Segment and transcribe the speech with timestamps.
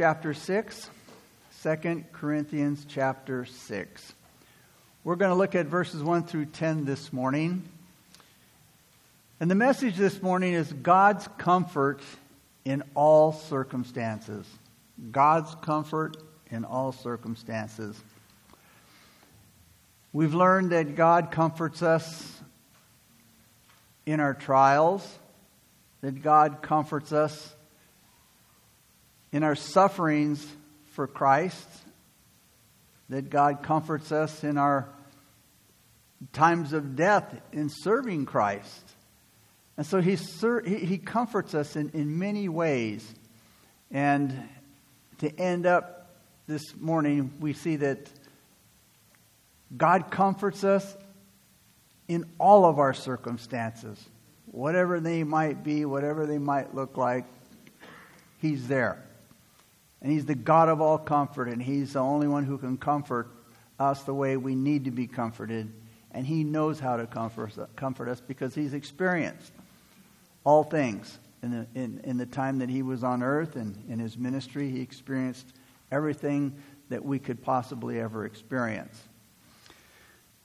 [0.00, 0.88] chapter 6.
[1.62, 4.14] 2 Corinthians chapter 6.
[5.04, 7.68] We're going to look at verses 1 through 10 this morning.
[9.40, 12.00] And the message this morning is God's comfort
[12.64, 14.46] in all circumstances.
[15.10, 16.16] God's comfort
[16.50, 18.02] in all circumstances.
[20.14, 22.40] We've learned that God comforts us
[24.06, 25.18] in our trials,
[26.00, 27.54] that God comforts us
[29.32, 30.46] in our sufferings
[30.92, 31.68] for Christ,
[33.08, 34.88] that God comforts us in our
[36.32, 38.94] times of death in serving Christ.
[39.76, 40.16] And so he,
[40.64, 43.14] he comforts us in, in many ways.
[43.90, 44.48] And
[45.18, 46.10] to end up
[46.46, 48.10] this morning, we see that
[49.76, 50.96] God comforts us
[52.08, 54.04] in all of our circumstances,
[54.46, 57.24] whatever they might be, whatever they might look like,
[58.38, 59.02] He's there.
[60.02, 63.28] And He's the God of all comfort, and He's the only one who can comfort
[63.78, 65.72] us the way we need to be comforted.
[66.12, 69.52] And He knows how to comfort, comfort us because He's experienced
[70.44, 71.18] all things.
[71.42, 74.70] In the, in, in the time that He was on earth and in His ministry,
[74.70, 75.46] He experienced
[75.90, 76.54] everything
[76.90, 79.00] that we could possibly ever experience.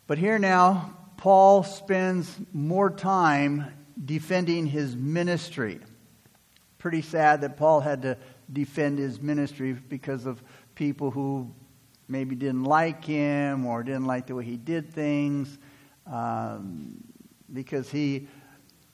[0.08, 3.66] But here now, Paul spends more time
[4.04, 5.80] defending his ministry.
[6.78, 8.18] Pretty sad that Paul had to
[8.52, 10.44] defend his ministry because of
[10.76, 11.54] people who
[12.08, 15.58] maybe didn't like him or didn't like the way he did things,
[16.06, 17.04] um,
[17.52, 18.28] because he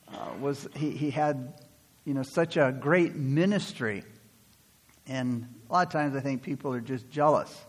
[0.08, 1.62] uh, was he, he had
[2.04, 4.04] you know such a great ministry,
[5.06, 7.64] and a lot of times I think people are just jealous.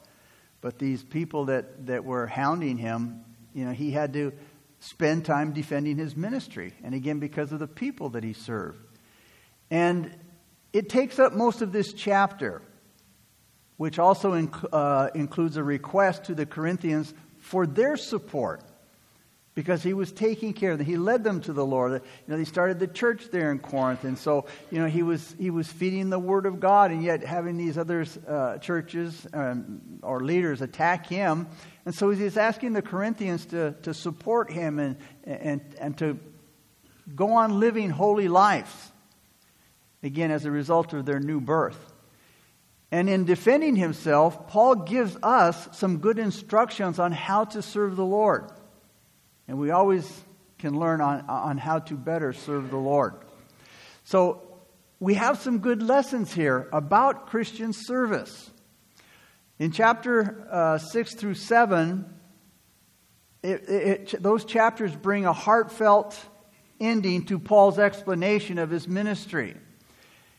[0.62, 4.32] But these people that, that were hounding him, you know, he had to
[4.80, 8.80] spend time defending his ministry, and again because of the people that he served.
[9.70, 10.14] And
[10.74, 12.62] it takes up most of this chapter,
[13.78, 18.64] which also inc- uh, includes a request to the Corinthians for their support
[19.56, 20.88] because he was taking care of them.
[20.88, 21.92] He led them to the Lord.
[21.92, 25.36] You know, he started the church there in Corinth, and so you know he was
[25.38, 30.00] he was feeding the Word of God, and yet having these other uh, churches um,
[30.02, 31.48] or leaders attack him,
[31.86, 36.18] and so he's asking the Corinthians to to support him and and and to
[37.16, 38.93] go on living holy lives
[40.04, 41.94] again as a result of their new birth.
[42.92, 48.06] And in defending himself, Paul gives us some good instructions on how to serve the
[48.06, 48.52] Lord.
[49.48, 50.08] And we always
[50.60, 53.16] can learn on, on how to better serve the Lord.
[54.04, 54.44] So
[55.00, 58.52] we have some good lessons here about Christian service.
[59.58, 62.06] In chapter uh, 6 through 7,
[63.42, 66.20] it, it, those chapters bring a heartfelt
[66.80, 69.56] ending to Paul's explanation of his ministry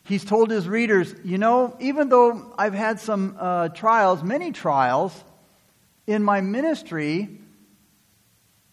[0.04, 5.12] he's told his readers, you know, even though I've had some uh, trials, many trials
[6.06, 7.40] in my ministry,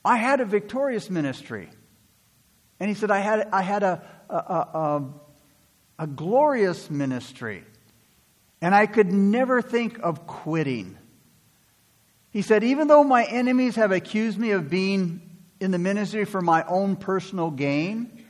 [0.03, 1.69] I had a victorious ministry.
[2.79, 5.03] And he said, I had, I had a, a, a,
[5.99, 7.63] a glorious ministry.
[8.61, 10.97] And I could never think of quitting.
[12.31, 15.21] He said, even though my enemies have accused me of being
[15.59, 18.20] in the ministry for my own personal gain,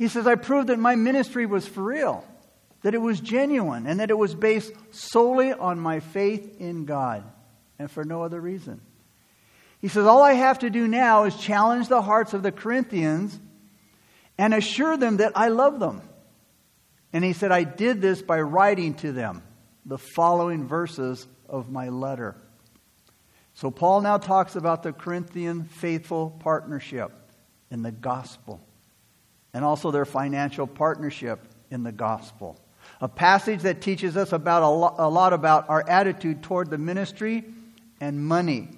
[0.00, 2.24] he says, I proved that my ministry was for real,
[2.80, 7.22] that it was genuine, and that it was based solely on my faith in God
[7.78, 8.80] and for no other reason.
[9.78, 13.38] He says, All I have to do now is challenge the hearts of the Corinthians
[14.38, 16.00] and assure them that I love them.
[17.12, 19.42] And he said, I did this by writing to them
[19.84, 22.36] the following verses of my letter.
[23.52, 27.12] So Paul now talks about the Corinthian faithful partnership
[27.70, 28.66] in the gospel
[29.52, 31.40] and also their financial partnership
[31.70, 32.58] in the gospel.
[33.00, 36.78] A passage that teaches us about a, lo- a lot about our attitude toward the
[36.78, 37.44] ministry
[38.00, 38.68] and money,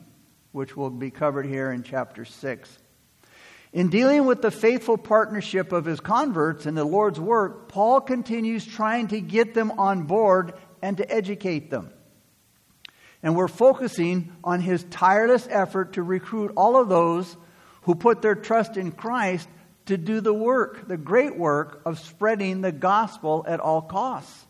[0.53, 2.79] which will be covered here in chapter 6.
[3.73, 8.67] In dealing with the faithful partnership of his converts in the Lord's work, Paul continues
[8.67, 10.53] trying to get them on board
[10.83, 11.91] and to educate them.
[13.23, 17.37] And we're focusing on his tireless effort to recruit all of those
[17.83, 19.49] who put their trust in Christ
[19.87, 24.47] to do the work, the great work of spreading the gospel at all costs.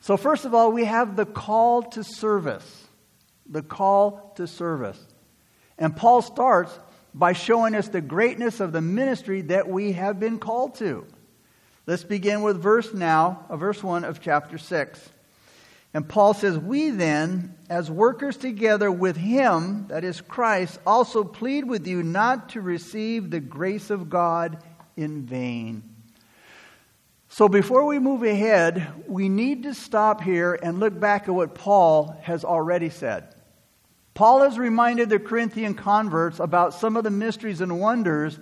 [0.00, 2.86] So, first of all, we have the call to service.
[3.46, 4.98] The call to service.
[5.78, 6.76] And Paul starts
[7.14, 11.06] by showing us the greatness of the ministry that we have been called to.
[11.86, 15.08] Let's begin with verse now, uh, verse 1 of chapter 6.
[15.94, 21.64] And Paul says, We then, as workers together with him, that is Christ, also plead
[21.64, 24.62] with you not to receive the grace of God
[24.96, 25.82] in vain.
[27.30, 31.54] So before we move ahead, we need to stop here and look back at what
[31.54, 33.34] Paul has already said.
[34.14, 38.38] Paul has reminded the Corinthian converts about some of the mysteries and wonders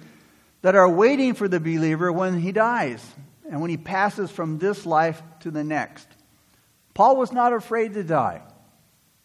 [0.62, 3.04] that are waiting for the believer when he dies
[3.50, 6.08] and when he passes from this life to the next.
[6.96, 8.40] Paul was not afraid to die.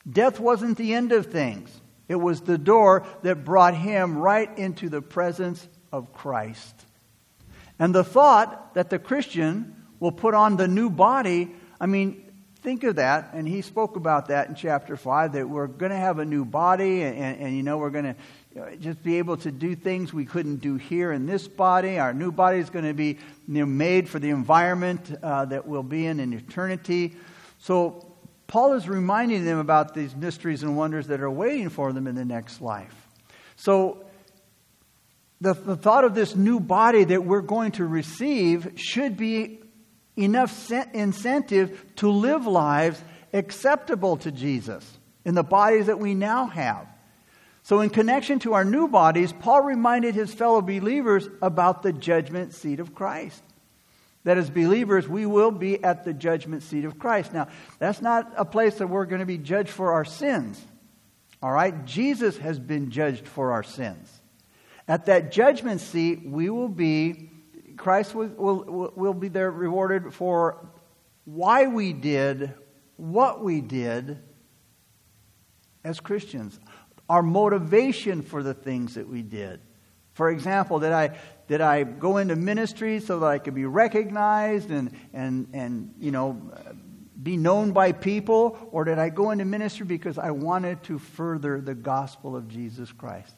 [0.08, 1.72] Death wasn't the end of things,
[2.10, 6.76] it was the door that brought him right into the presence of Christ.
[7.80, 12.30] And the thought that the Christian will put on the new body, I mean,
[12.62, 13.30] think of that.
[13.34, 16.44] And he spoke about that in chapter 5 that we're going to have a new
[16.44, 18.16] body, and, and, and you know, we're going
[18.54, 22.00] to just be able to do things we couldn't do here in this body.
[22.00, 26.06] Our new body is going to be made for the environment uh, that we'll be
[26.06, 27.16] in in eternity.
[27.62, 28.08] So,
[28.48, 32.16] Paul is reminding them about these mysteries and wonders that are waiting for them in
[32.16, 32.94] the next life.
[33.56, 34.04] So,
[35.40, 39.60] the, the thought of this new body that we're going to receive should be
[40.18, 44.86] enough incentive to live lives acceptable to Jesus
[45.24, 46.88] in the bodies that we now have.
[47.62, 52.54] So, in connection to our new bodies, Paul reminded his fellow believers about the judgment
[52.56, 53.44] seat of Christ.
[54.24, 57.34] That as believers, we will be at the judgment seat of Christ.
[57.34, 57.48] Now,
[57.80, 60.64] that's not a place that we're going to be judged for our sins.
[61.42, 61.86] All right?
[61.86, 64.22] Jesus has been judged for our sins.
[64.88, 67.32] At that judgment seat, we will be,
[67.78, 70.70] Christ will, will, will be there rewarded for
[71.26, 72.54] why we did
[72.98, 74.20] what we did
[75.84, 76.60] as Christians,
[77.10, 79.62] our motivation for the things that we did.
[80.14, 81.18] For example, did I,
[81.52, 86.10] did I go into ministry so that I could be recognized and, and, and you
[86.10, 86.50] know,
[87.22, 88.58] be known by people?
[88.72, 92.94] Or did I go into ministry because I wanted to further the gospel of Jesus
[92.94, 93.36] Christ?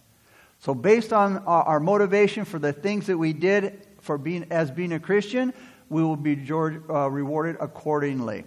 [0.59, 4.93] So, based on our, motivation for the things that we did for being, as being
[4.93, 5.51] a Christian,
[5.89, 8.43] we will be uh, rewarded accordingly.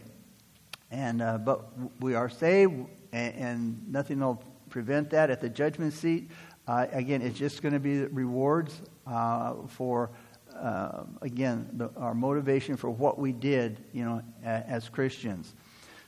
[0.92, 1.64] And, uh, but
[2.00, 4.40] we are saved, and, and, nothing will
[4.70, 6.30] prevent that at the judgment seat.
[6.66, 10.10] Uh, again, it's just going to be rewards uh, for,
[10.54, 15.54] uh, again, the, our motivation for what we did, you know, as Christians.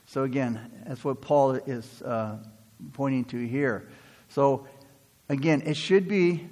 [0.05, 2.37] So again, that's what Paul is uh,
[2.93, 3.87] pointing to here.
[4.29, 4.67] So
[5.29, 6.49] Again, it should be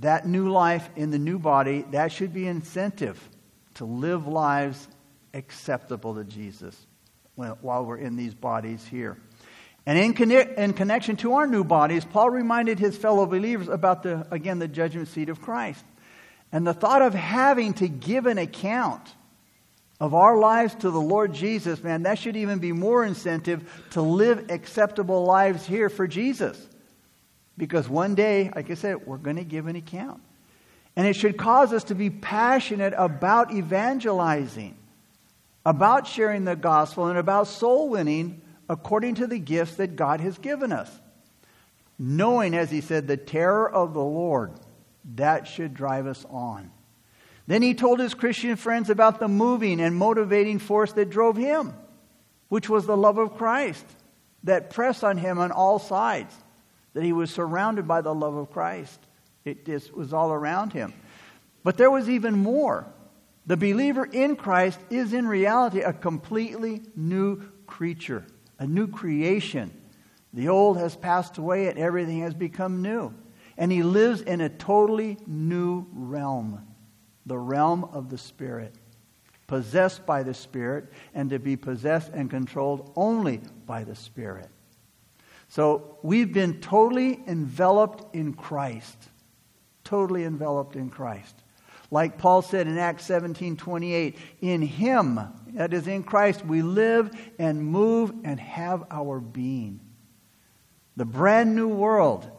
[0.00, 3.28] that new life in the new body, that should be incentive
[3.74, 4.88] to live lives
[5.34, 6.86] acceptable to Jesus
[7.34, 9.18] while we're in these bodies here.
[9.86, 14.02] And in, connect, in connection to our new bodies, Paul reminded his fellow believers about
[14.02, 15.84] the, again, the judgment seat of Christ.
[16.50, 19.08] And the thought of having to give an account
[20.00, 24.02] of our lives to the Lord Jesus, man, that should even be more incentive to
[24.02, 26.60] live acceptable lives here for Jesus.
[27.56, 30.20] Because one day, like I said, we're going to give an account.
[30.96, 34.76] And it should cause us to be passionate about evangelizing,
[35.64, 40.38] about sharing the gospel, and about soul winning according to the gifts that God has
[40.38, 40.90] given us.
[41.98, 44.52] Knowing, as he said, the terror of the Lord,
[45.14, 46.70] that should drive us on.
[47.46, 51.74] Then he told his Christian friends about the moving and motivating force that drove him,
[52.48, 53.86] which was the love of Christ
[54.44, 56.34] that pressed on him on all sides
[56.94, 58.98] that he was surrounded by the love of Christ.
[59.44, 60.92] It just was all around him.
[61.62, 62.86] But there was even more.
[63.46, 68.24] The believer in Christ is in reality a completely new creature,
[68.58, 69.72] a new creation.
[70.32, 73.14] The old has passed away and everything has become new.
[73.56, 76.66] And he lives in a totally new realm,
[77.24, 78.74] the realm of the Spirit,
[79.46, 84.50] possessed by the Spirit, and to be possessed and controlled only by the Spirit.
[85.48, 88.96] So we've been totally enveloped in Christ.
[89.84, 91.42] Totally enveloped in Christ.
[91.90, 95.20] Like Paul said in Acts 17 28, in Him,
[95.54, 99.80] that is in Christ, we live and move and have our being.
[100.96, 102.30] The brand new world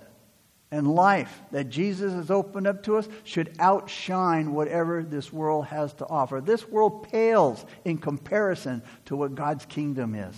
[0.69, 5.93] and life that Jesus has opened up to us should outshine whatever this world has
[5.95, 6.41] to offer.
[6.41, 10.35] This world pales in comparison to what God's kingdom is.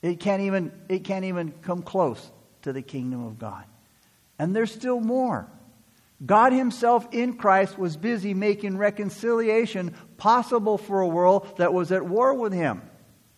[0.00, 2.30] It can't even, it can't even come close
[2.62, 3.64] to the kingdom of God.
[4.38, 5.48] And there's still more.
[6.24, 12.04] God Himself in Christ was busy making reconciliation possible for a world that was at
[12.04, 12.82] war with Him.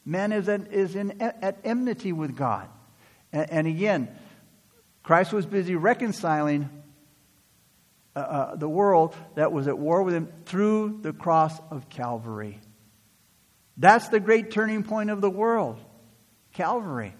[0.04, 2.68] Man is, at, is in, at enmity with God.
[3.32, 4.08] And, and again,
[5.02, 6.70] Christ was busy reconciling
[8.14, 12.60] uh, uh, the world that was at war with Him through the cross of Calvary.
[13.76, 15.78] That's the great turning point of the world.
[16.52, 17.14] Calvary.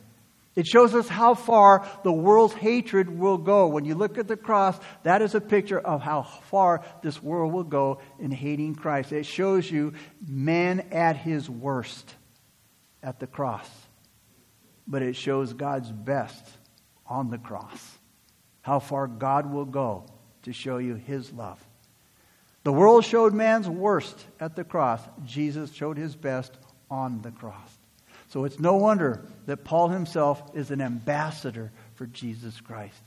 [0.56, 3.66] It shows us how far the world's hatred will go.
[3.68, 7.52] When you look at the cross, that is a picture of how far this world
[7.52, 9.12] will go in hating Christ.
[9.12, 9.92] It shows you
[10.26, 12.14] man at his worst
[13.02, 13.68] at the cross.
[14.88, 16.48] But it shows God's best
[17.06, 17.98] on the cross.
[18.62, 20.06] How far God will go
[20.44, 21.62] to show you his love.
[22.62, 25.02] The world showed man's worst at the cross.
[25.24, 26.56] Jesus showed his best
[26.90, 27.75] on the cross.
[28.36, 33.00] So it's no wonder that Paul himself is an ambassador for Jesus Christ.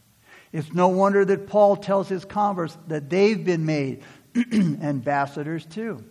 [0.52, 4.02] It's no wonder that Paul tells his converts that they've been made
[4.52, 6.04] ambassadors too.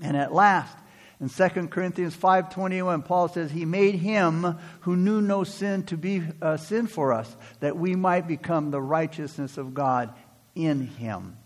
[0.00, 0.74] And at last,
[1.20, 6.22] in 2 Corinthians 5:21, Paul says, "He made him who knew no sin to be
[6.40, 10.14] a sin for us, that we might become the righteousness of God
[10.54, 11.36] in him."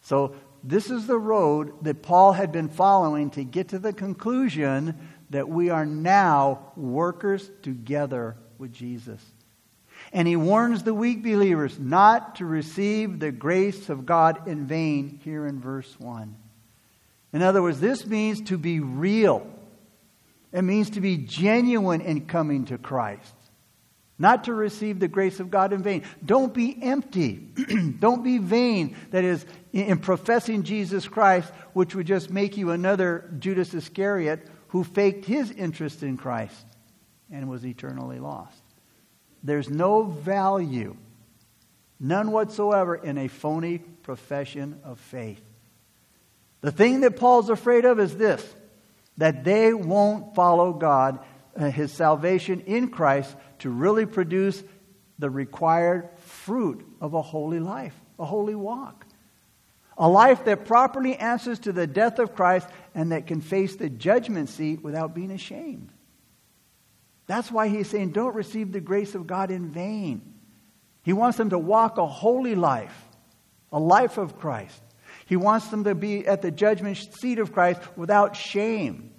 [0.00, 4.94] So this is the road that Paul had been following to get to the conclusion
[5.30, 9.24] that we are now workers together with Jesus.
[10.12, 15.20] And he warns the weak believers not to receive the grace of God in vain
[15.24, 16.36] here in verse 1.
[17.32, 19.46] In other words, this means to be real.
[20.52, 23.34] It means to be genuine in coming to Christ.
[24.18, 26.02] Not to receive the grace of God in vain.
[26.24, 27.36] Don't be empty.
[28.00, 28.96] Don't be vain.
[29.12, 34.84] That is, in professing Jesus Christ, which would just make you another Judas Iscariot who
[34.84, 36.64] faked his interest in Christ
[37.30, 38.62] and was eternally lost.
[39.42, 40.96] There's no value,
[41.98, 45.42] none whatsoever, in a phony profession of faith.
[46.60, 48.44] The thing that Paul's afraid of is this
[49.16, 51.18] that they won't follow God,
[51.56, 54.62] uh, his salvation in Christ, to really produce
[55.18, 59.04] the required fruit of a holy life, a holy walk.
[60.00, 63.90] A life that properly answers to the death of Christ and that can face the
[63.90, 65.90] judgment seat without being ashamed.
[67.26, 70.34] That's why he's saying, don't receive the grace of God in vain.
[71.02, 73.08] He wants them to walk a holy life,
[73.70, 74.82] a life of Christ.
[75.26, 79.12] He wants them to be at the judgment seat of Christ without shame,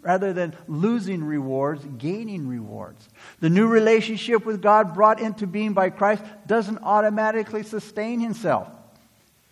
[0.00, 3.08] rather than losing rewards, gaining rewards.
[3.38, 8.68] The new relationship with God brought into being by Christ doesn't automatically sustain himself.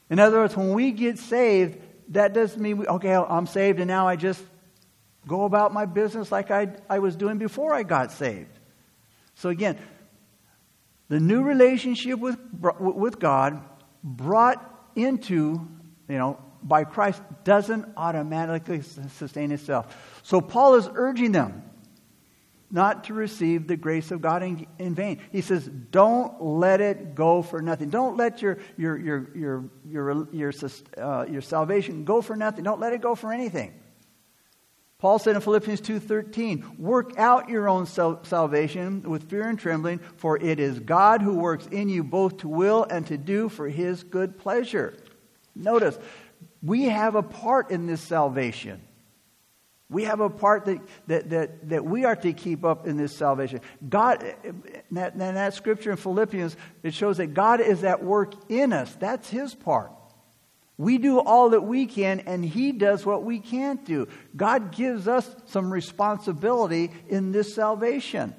[0.08, 1.78] In other words, when we get saved,
[2.10, 4.42] that doesn't mean, we, okay, I'm saved and now I just
[5.26, 8.58] go about my business like I, I was doing before I got saved.
[9.34, 9.78] So again,
[11.08, 12.38] the new relationship with,
[12.78, 13.62] with God
[14.02, 15.66] brought into,
[16.08, 20.20] you know, by Christ doesn't automatically sustain itself.
[20.22, 21.62] So Paul is urging them
[22.70, 25.20] not to receive the grace of God in, in, vain.
[25.30, 27.90] He says, don't let it go for nothing.
[27.90, 30.52] Don't let your, your, your, your, your, your,
[30.98, 32.64] uh, your salvation go for nothing.
[32.64, 33.74] Don't let it go for anything.
[34.98, 40.38] Paul said in Philippians 2:13, "Work out your own salvation with fear and trembling, for
[40.38, 44.02] it is God who works in you both to will and to do for his
[44.02, 44.94] good pleasure."
[45.54, 45.98] Notice,
[46.62, 48.85] we have a part in this salvation.
[49.88, 53.16] We have a part that, that, that, that we are to keep up in this
[53.16, 53.60] salvation.
[53.88, 54.34] God,
[54.90, 58.92] that, that scripture in Philippians, it shows that God is at work in us.
[58.96, 59.92] That's His part.
[60.76, 64.08] We do all that we can, and He does what we can't do.
[64.34, 68.34] God gives us some responsibility in this salvation.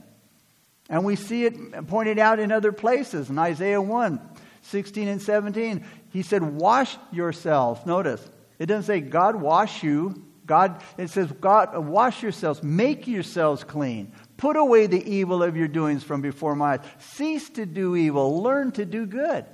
[0.90, 3.30] And we see it pointed out in other places.
[3.30, 4.22] In Isaiah 1
[4.64, 7.86] 16 and 17, He said, Wash yourselves.
[7.86, 8.28] Notice,
[8.60, 10.27] it doesn't say, God wash you.
[10.48, 14.14] God, it says, God, wash yourselves, make yourselves clean.
[14.38, 16.80] Put away the evil of your doings from before my eyes.
[17.00, 18.42] Cease to do evil.
[18.42, 19.46] Learn to do good.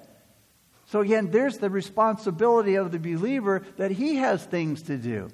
[0.86, 5.30] So again, there's the responsibility of the believer that he has things to do.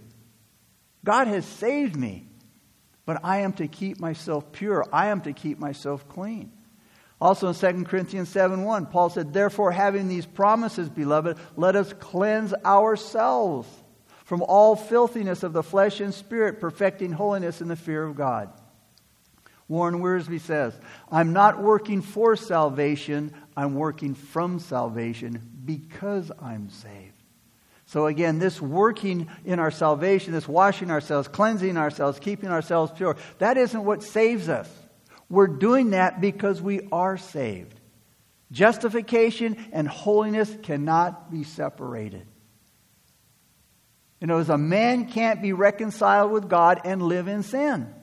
[1.04, 2.28] God has saved me,
[3.06, 4.86] but I am to keep myself pure.
[4.94, 6.54] I am to keep myself clean.
[7.20, 11.92] Also in 2 Corinthians 7 1, Paul said, Therefore, having these promises, beloved, let us
[12.00, 13.68] cleanse ourselves
[14.30, 18.54] from all filthiness of the flesh and spirit, perfecting holiness in the fear of God.
[19.68, 20.80] Warren Wiersbe says,
[21.12, 27.18] I'm not working for salvation, I'm working from salvation because I'm saved.
[27.88, 33.18] So again, this working in our salvation, this washing ourselves, cleansing ourselves, keeping ourselves pure,
[33.40, 34.70] that isn't what saves us.
[35.28, 37.80] We're doing that because we are saved.
[38.52, 42.28] Justification and holiness cannot be separated.
[44.20, 47.94] You know, a man can't be reconciled with God and live in sin.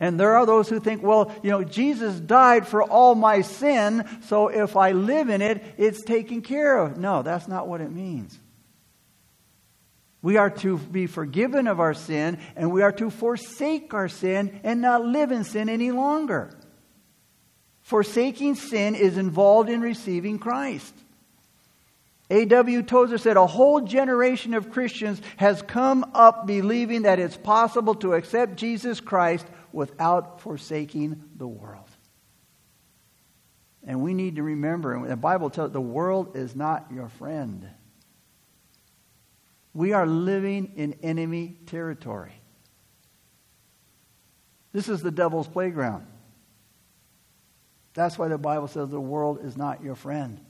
[0.00, 4.06] And there are those who think, well, you know, Jesus died for all my sin,
[4.26, 6.98] so if I live in it, it's taken care of.
[6.98, 8.38] No, that's not what it means.
[10.20, 14.60] We are to be forgiven of our sin, and we are to forsake our sin
[14.64, 16.50] and not live in sin any longer.
[17.82, 20.94] Forsaking sin is involved in receiving Christ.
[22.30, 22.82] A.W.
[22.82, 28.14] Tozer said, A whole generation of Christians has come up believing that it's possible to
[28.14, 31.88] accept Jesus Christ without forsaking the world.
[33.86, 37.68] And we need to remember, and the Bible tells the world is not your friend.
[39.74, 42.32] We are living in enemy territory.
[44.72, 46.06] This is the devil's playground.
[47.92, 50.40] That's why the Bible says the world is not your friend.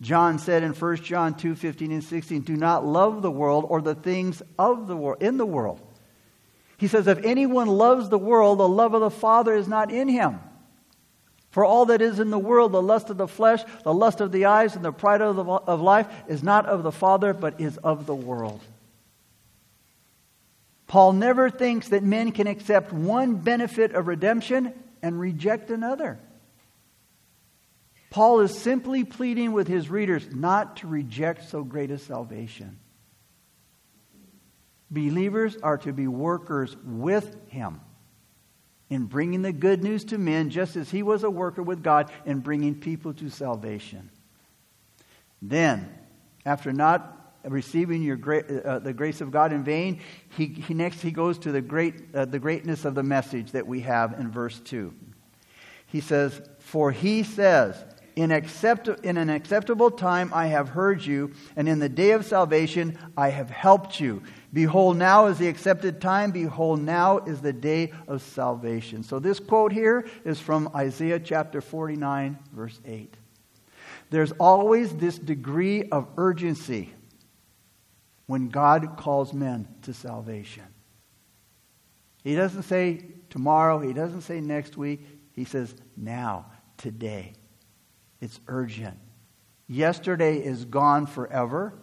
[0.00, 3.80] John said in 1 John 2 15 and 16, Do not love the world or
[3.80, 5.80] the things of the world, in the world.
[6.76, 10.08] He says, If anyone loves the world, the love of the Father is not in
[10.08, 10.40] him.
[11.50, 14.32] For all that is in the world, the lust of the flesh, the lust of
[14.32, 17.60] the eyes, and the pride of, the, of life, is not of the Father, but
[17.60, 18.60] is of the world.
[20.88, 26.18] Paul never thinks that men can accept one benefit of redemption and reject another.
[28.14, 32.78] Paul is simply pleading with his readers not to reject so great a salvation.
[34.88, 37.80] Believers are to be workers with him
[38.88, 42.08] in bringing the good news to men, just as he was a worker with God
[42.24, 44.10] in bringing people to salvation.
[45.42, 45.92] Then,
[46.46, 48.16] after not receiving your
[48.64, 49.98] uh, the grace of God in vain,
[50.36, 53.66] he, he next he goes to the great uh, the greatness of the message that
[53.66, 54.94] we have in verse two.
[55.88, 57.84] He says, "For he says."
[58.16, 62.24] In, accept- in an acceptable time I have heard you, and in the day of
[62.24, 64.22] salvation I have helped you.
[64.52, 66.30] Behold, now is the accepted time.
[66.30, 69.02] Behold, now is the day of salvation.
[69.02, 73.16] So, this quote here is from Isaiah chapter 49, verse 8.
[74.10, 76.94] There's always this degree of urgency
[78.26, 80.64] when God calls men to salvation.
[82.22, 85.04] He doesn't say tomorrow, He doesn't say next week.
[85.32, 87.32] He says now, today.
[88.24, 88.96] It's urgent.
[89.68, 91.74] Yesterday is gone forever.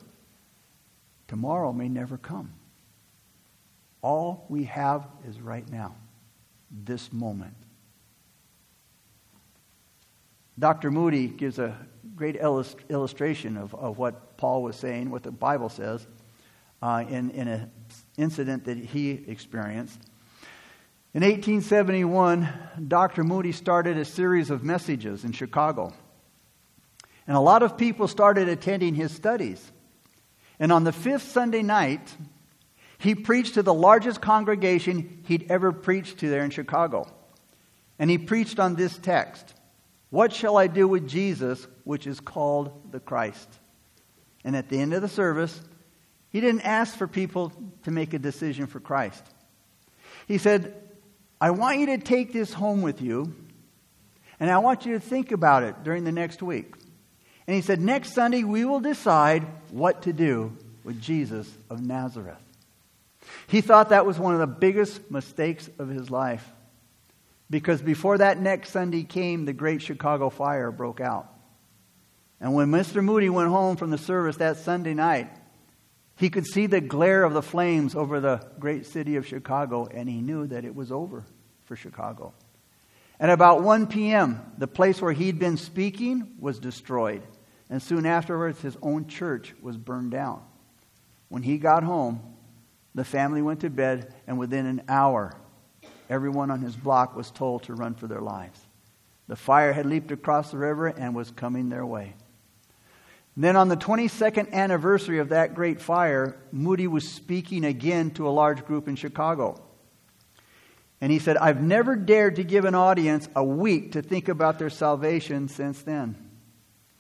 [1.28, 2.52] Tomorrow may never come.
[4.02, 5.94] All we have is right now,
[6.72, 7.54] this moment.
[10.58, 10.90] Dr.
[10.90, 11.78] Moody gives a
[12.16, 16.08] great illustration of, of what Paul was saying, what the Bible says,
[16.82, 17.72] uh, in, in an
[18.18, 20.00] incident that he experienced.
[21.14, 22.50] In 1871,
[22.88, 23.24] Dr.
[23.24, 25.94] Moody started a series of messages in Chicago.
[27.28, 29.72] And a lot of people started attending his studies.
[30.60, 32.16] And on the fifth Sunday night,
[32.98, 37.12] he preached to the largest congregation he'd ever preached to there in Chicago.
[37.98, 39.54] And he preached on this text
[40.10, 43.50] What shall I do with Jesus, which is called the Christ?
[44.44, 45.60] And at the end of the service,
[46.30, 47.52] he didn't ask for people
[47.84, 49.24] to make a decision for Christ.
[50.28, 50.74] He said,
[51.40, 53.36] I want you to take this home with you,
[54.40, 56.76] and I want you to think about it during the next week.
[57.52, 62.40] And he said, Next Sunday, we will decide what to do with Jesus of Nazareth.
[63.48, 66.50] He thought that was one of the biggest mistakes of his life.
[67.50, 71.30] Because before that next Sunday came, the great Chicago fire broke out.
[72.40, 73.04] And when Mr.
[73.04, 75.30] Moody went home from the service that Sunday night,
[76.16, 80.08] he could see the glare of the flames over the great city of Chicago, and
[80.08, 81.26] he knew that it was over
[81.66, 82.34] for Chicago.
[83.20, 87.24] At about 1 p.m., the place where he'd been speaking was destroyed.
[87.72, 90.44] And soon afterwards, his own church was burned down.
[91.30, 92.22] When he got home,
[92.94, 95.34] the family went to bed, and within an hour,
[96.10, 98.60] everyone on his block was told to run for their lives.
[99.30, 102.14] The fire had leaped across the river and was coming their way.
[103.36, 108.28] And then, on the 22nd anniversary of that great fire, Moody was speaking again to
[108.28, 109.62] a large group in Chicago.
[111.00, 114.60] And he said, I've never dared to give an audience a week to think about
[114.60, 116.31] their salvation since then.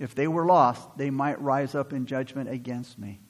[0.01, 3.21] If they were lost, they might rise up in judgment against me.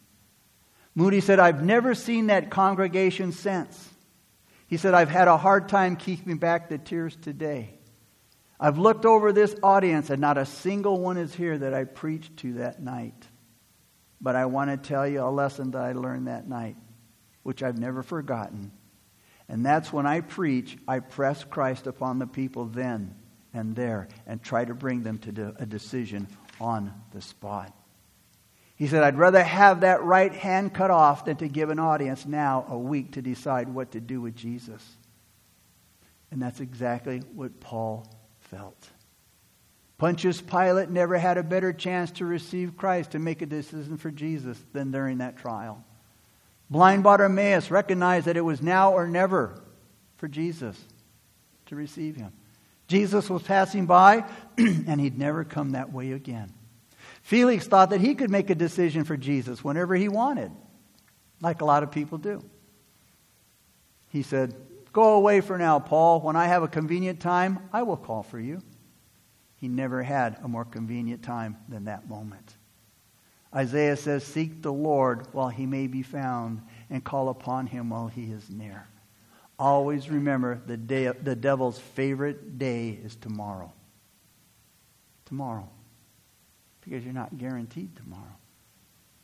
[0.95, 3.89] Moody said, I've never seen that congregation since.
[4.67, 7.77] He said, I've had a hard time keeping back the tears today.
[8.57, 12.37] I've looked over this audience, and not a single one is here that I preached
[12.37, 13.27] to that night.
[14.21, 16.77] But I want to tell you a lesson that I learned that night,
[17.43, 18.71] which I've never forgotten.
[19.49, 23.15] And that's when I preach, I press Christ upon the people then
[23.53, 26.27] and there and try to bring them to a decision
[26.61, 27.75] on the spot.
[28.75, 32.25] He said, I'd rather have that right hand cut off than to give an audience
[32.25, 34.83] now a week to decide what to do with Jesus.
[36.31, 38.07] And that's exactly what Paul
[38.39, 38.87] felt.
[39.97, 44.09] Pontius Pilate never had a better chance to receive Christ, to make a decision for
[44.09, 45.83] Jesus, than during that trial.
[46.71, 49.61] Blind Bartimaeus recognized that it was now or never
[50.17, 50.79] for Jesus
[51.67, 52.31] to receive him.
[52.91, 54.25] Jesus was passing by,
[54.57, 56.51] and he'd never come that way again.
[57.21, 60.51] Felix thought that he could make a decision for Jesus whenever he wanted,
[61.39, 62.43] like a lot of people do.
[64.09, 64.53] He said,
[64.91, 66.19] Go away for now, Paul.
[66.19, 68.61] When I have a convenient time, I will call for you.
[69.55, 72.57] He never had a more convenient time than that moment.
[73.55, 78.09] Isaiah says, Seek the Lord while he may be found, and call upon him while
[78.09, 78.85] he is near.
[79.61, 83.71] Always remember the, day, the devil's favorite day is tomorrow.
[85.25, 85.69] Tomorrow.
[86.81, 88.35] Because you're not guaranteed tomorrow.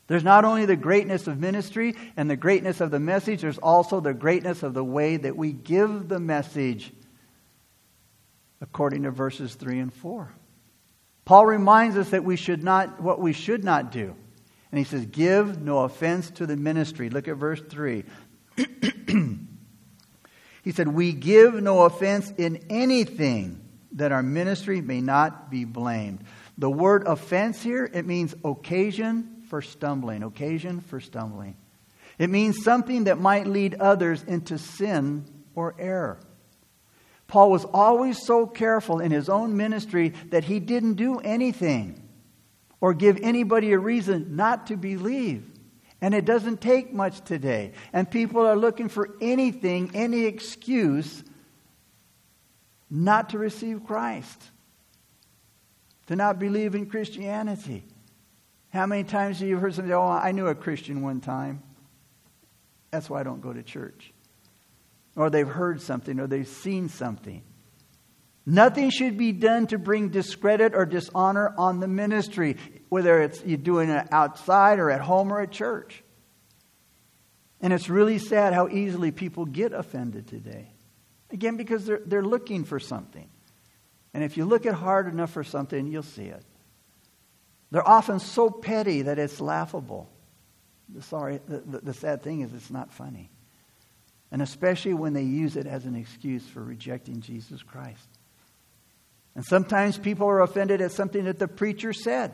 [0.06, 4.00] There's not only the greatness of ministry and the greatness of the message, there's also
[4.00, 6.94] the greatness of the way that we give the message,
[8.62, 10.32] according to verses 3 and 4.
[11.26, 14.16] Paul reminds us that we should not, what we should not do.
[14.72, 17.10] And he says, Give no offense to the ministry.
[17.10, 18.04] Look at verse 3.
[20.68, 23.62] he said, We give no offense in anything
[23.94, 26.26] that our ministry may not be blamed.
[26.58, 30.24] The word offense here, it means occasion for stumbling.
[30.24, 31.56] Occasion for stumbling.
[32.20, 35.24] It means something that might lead others into sin
[35.56, 36.20] or error.
[37.28, 42.06] Paul was always so careful in his own ministry that he didn't do anything
[42.82, 45.50] or give anybody a reason not to believe.
[46.02, 47.74] And it doesn't take much today.
[47.92, 51.24] And people are looking for anything, any excuse
[52.90, 54.42] not to receive Christ,
[56.08, 57.84] to not believe in Christianity.
[58.70, 61.64] How many times have you heard somebody, oh, I knew a Christian one time.
[62.92, 64.14] That's why I don't go to church.
[65.16, 67.42] Or they've heard something or they've seen something.
[68.46, 72.56] Nothing should be done to bring discredit or dishonor on the ministry,
[72.90, 76.04] whether it's you're doing it outside or at home or at church.
[77.60, 80.72] And it's really sad how easily people get offended today.
[81.32, 83.28] Again, because they're, they're looking for something.
[84.14, 86.44] And if you look at hard enough for something, you'll see it.
[87.72, 90.10] They're often so petty that it's laughable.
[91.02, 93.30] Sorry, the, the sad thing is it's not funny.
[94.32, 98.08] And especially when they use it as an excuse for rejecting Jesus Christ.
[99.36, 102.34] And sometimes people are offended at something that the preacher said.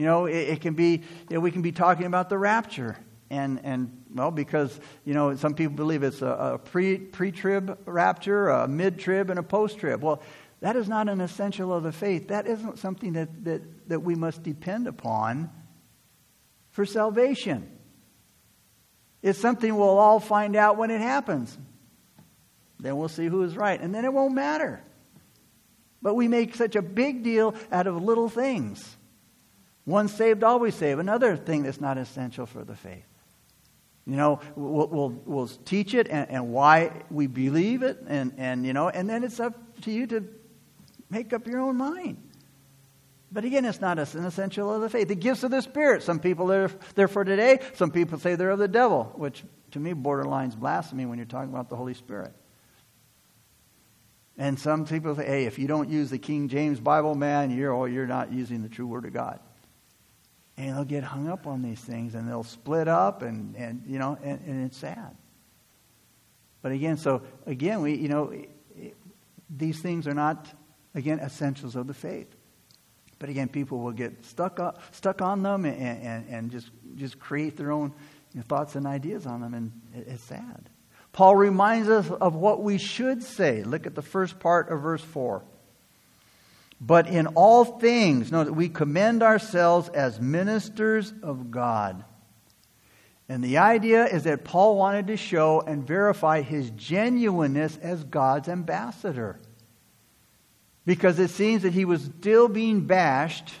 [0.00, 2.96] You know, it, it can be, you know, we can be talking about the rapture.
[3.28, 8.48] And, and well, because, you know, some people believe it's a, a pre, pre-trib rapture,
[8.48, 10.02] a mid-trib, and a post-trib.
[10.02, 10.22] Well,
[10.60, 12.28] that is not an essential of the faith.
[12.28, 15.50] That isn't something that, that, that we must depend upon
[16.70, 17.70] for salvation.
[19.20, 21.58] It's something we'll all find out when it happens.
[22.78, 23.78] Then we'll see who is right.
[23.78, 24.82] And then it won't matter.
[26.00, 28.96] But we make such a big deal out of little things.
[29.90, 31.00] One saved, always saved.
[31.00, 33.04] Another thing that's not essential for the faith.
[34.06, 38.64] You know, we'll, we'll, we'll teach it and, and, why we believe it, and, and,
[38.64, 40.24] you know, and then it's up to you to
[41.10, 42.16] make up your own mind.
[43.32, 45.08] But again, it's not an essential of the faith.
[45.08, 46.04] The gifts of the Spirit.
[46.04, 47.58] Some people are there for today.
[47.74, 51.50] Some people say they're of the devil, which to me borderlines blasphemy when you're talking
[51.50, 52.32] about the Holy Spirit.
[54.38, 57.74] And some people say, hey, if you don't use the King James Bible, man, you're,
[57.74, 59.40] oh, you're not using the true Word of God.
[60.60, 63.98] And they'll get hung up on these things and they'll split up and, and you
[63.98, 65.16] know, and, and it's sad.
[66.60, 68.34] But again, so again, we, you know,
[69.48, 70.52] these things are not,
[70.94, 72.28] again, essentials of the faith.
[73.18, 77.18] But again, people will get stuck, up, stuck on them and, and, and just, just
[77.18, 77.94] create their own
[78.34, 80.68] you know, thoughts and ideas on them, and it's sad.
[81.12, 83.62] Paul reminds us of what we should say.
[83.62, 85.42] Look at the first part of verse 4.
[86.80, 92.04] But in all things, know that we commend ourselves as ministers of God.
[93.28, 98.48] And the idea is that Paul wanted to show and verify his genuineness as God's
[98.48, 99.38] ambassador.
[100.86, 103.52] Because it seems that he was still being bashed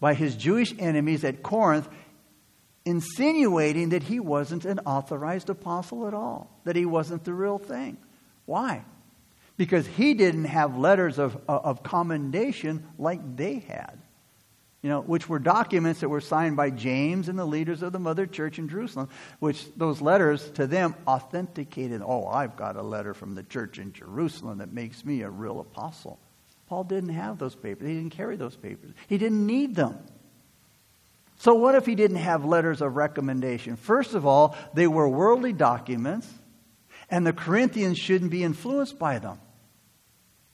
[0.00, 1.88] by his Jewish enemies at Corinth
[2.84, 7.96] insinuating that he wasn't an authorized apostle at all, that he wasn't the real thing.
[8.44, 8.82] Why?
[9.58, 13.98] Because he didn't have letters of, uh, of commendation like they had,
[14.82, 17.98] you know, which were documents that were signed by James and the leaders of the
[17.98, 23.12] mother church in Jerusalem, which those letters to them authenticated, oh, I've got a letter
[23.12, 26.18] from the church in Jerusalem that makes me a real apostle.
[26.68, 27.88] Paul didn't have those papers.
[27.88, 28.92] He didn't carry those papers.
[29.08, 29.98] He didn't need them.
[31.38, 33.76] So, what if he didn't have letters of recommendation?
[33.76, 36.28] First of all, they were worldly documents,
[37.10, 39.40] and the Corinthians shouldn't be influenced by them.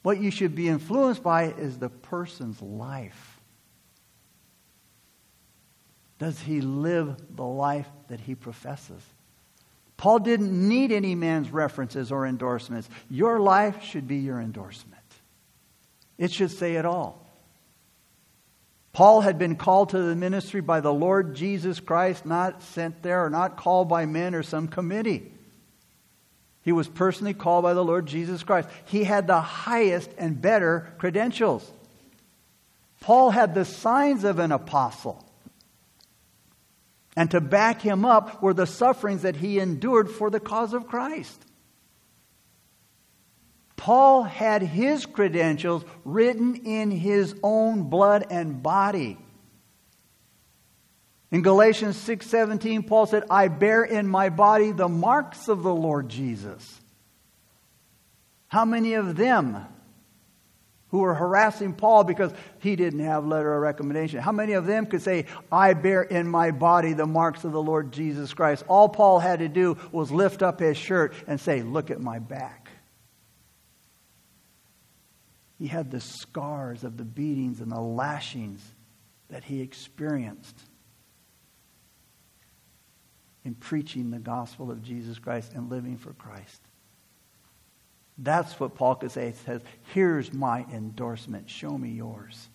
[0.05, 3.41] What you should be influenced by is the person's life.
[6.19, 9.01] Does he live the life that he professes?
[9.97, 12.87] Paul didn't need any man's references or endorsements.
[13.09, 15.01] Your life should be your endorsement.
[16.19, 17.27] It should say it all.
[18.93, 23.25] Paul had been called to the ministry by the Lord Jesus Christ, not sent there
[23.25, 25.33] or not called by men or some committee.
[26.65, 28.69] He was personally called by the Lord Jesus Christ.
[28.87, 31.71] He had the highest and better credentials.
[33.01, 35.23] Paul had the signs of an apostle.
[37.15, 40.89] And to back him up were the sufferings that he endured for the cause of
[40.89, 41.45] Christ.
[43.77, 49.19] Paul had his credentials written in his own blood and body.
[51.35, 56.09] In Galatians 6:17 Paul said, "I bear in my body the marks of the Lord
[56.09, 56.81] Jesus."
[58.47, 59.67] How many of them
[60.91, 64.21] who were harassing Paul because he didn't have letter of recommendation.
[64.21, 67.61] How many of them could say, I bear in my body the marks of the
[67.61, 68.63] Lord Jesus Christ?
[68.69, 72.21] All Paul had to do was lift up his shirt and say, Look at my
[72.21, 72.69] back.
[75.59, 78.63] He had the scars of the beatings and the lashings
[79.31, 80.69] that he experienced
[83.45, 86.61] in preaching the gospel of Jesus Christ and living for Christ.
[88.17, 89.31] That's what Paul could say.
[89.31, 89.61] He says,
[89.93, 91.51] Here's my endorsement.
[91.51, 92.49] Show me yours.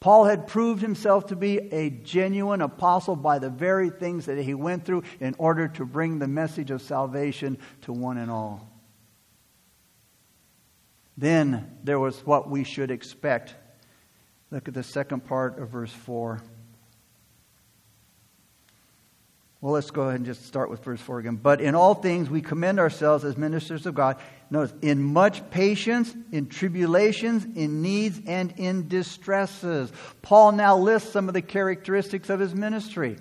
[0.00, 4.54] Paul had proved himself to be a genuine apostle by the very things that he
[4.54, 8.70] went through in order to bring the message of salvation to one and all.
[11.16, 13.56] Then there was what we should expect.
[14.52, 16.40] Look at the second part of verse 4.
[19.60, 21.36] Well, let's go ahead and just start with verse 4 again.
[21.36, 24.16] But in all things we commend ourselves as ministers of God.
[24.50, 29.92] Notice, in much patience, in tribulations, in needs, and in distresses.
[30.22, 33.16] Paul now lists some of the characteristics of his ministry.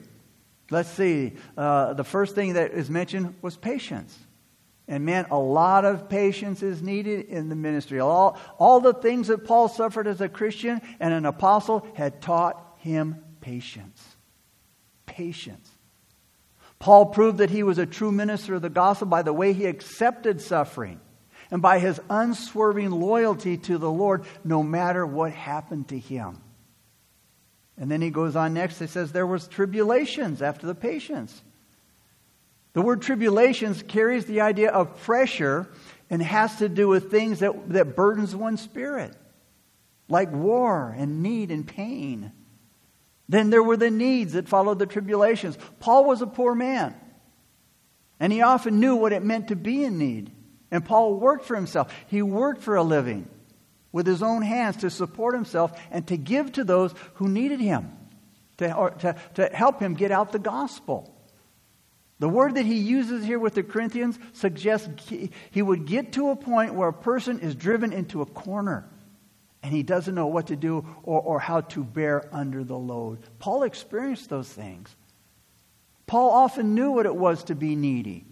[0.70, 1.34] Let's see.
[1.58, 4.18] Uh, the first thing that is mentioned was patience.
[4.88, 8.00] And man, a lot of patience is needed in the ministry.
[8.00, 12.78] All, all the things that Paul suffered as a Christian and an apostle had taught
[12.78, 14.02] him patience.
[15.06, 15.70] Patience.
[16.80, 19.66] Paul proved that he was a true minister of the gospel by the way he
[19.66, 21.00] accepted suffering
[21.50, 26.42] and by his unswerving loyalty to the Lord no matter what happened to him.
[27.78, 31.42] And then he goes on next, he says there was tribulations after the patience.
[32.74, 35.68] The word tribulations carries the idea of pressure
[36.10, 39.16] and has to do with things that, that burdens one's spirit,
[40.08, 42.32] like war and need and pain.
[43.30, 45.58] Then there were the needs that followed the tribulations.
[45.80, 46.96] Paul was a poor man,
[48.20, 50.32] and he often knew what it meant to be in need.
[50.72, 51.94] And Paul worked for himself.
[52.08, 53.30] He worked for a living
[53.92, 57.92] with his own hands to support himself and to give to those who needed him,
[58.58, 58.68] to,
[59.00, 61.14] to, to help him get out the gospel.
[62.20, 65.10] The word that he uses here with the Corinthians suggests
[65.52, 68.90] he would get to a point where a person is driven into a corner
[69.64, 73.20] and he doesn't know what to do or, or how to bear under the load.
[73.40, 74.96] Paul experienced those things.
[76.06, 78.26] Paul often knew what it was to be needy.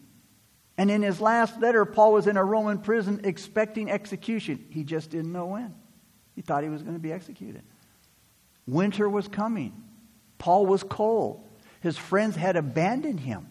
[0.78, 4.66] And in his last letter, Paul was in a Roman prison expecting execution.
[4.70, 5.74] He just didn't know when.
[6.36, 7.64] He thought he was going to be executed.
[8.68, 9.84] Winter was coming.
[10.38, 11.48] Paul was cold.
[11.82, 13.48] His friends had abandoned him.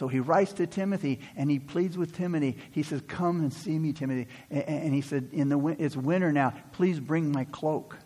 [0.00, 2.56] So he writes to Timothy and he pleads with Timothy.
[2.70, 4.28] He says, Come and see me, Timothy.
[4.50, 6.54] And he said, In the, It's winter now.
[6.72, 7.98] Please bring my cloak.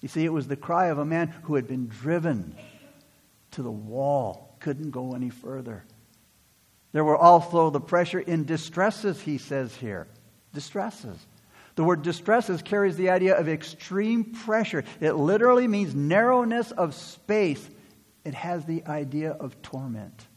[0.00, 2.56] You see, it was the cry of a man who had been driven
[3.50, 5.84] to the wall, couldn't go any further.
[6.92, 10.08] There were also the pressure in distresses, he says here.
[10.54, 11.18] Distresses.
[11.74, 14.84] The word distresses carries the idea of extreme pressure.
[15.02, 17.68] It literally means narrowness of space.
[18.24, 20.28] It has the idea of torment.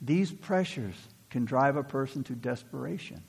[0.00, 0.96] These pressures
[1.28, 3.22] can drive a person to desperation.